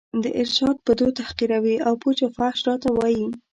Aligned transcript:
د 0.23 0.25
ارشاد 0.41 0.77
په 0.85 0.91
دود 0.97 1.13
تحقیروي 1.21 1.75
او 1.87 1.93
پوچ 2.01 2.17
و 2.25 2.27
فحش 2.37 2.59
راته 2.67 2.89
وايي 2.97 3.25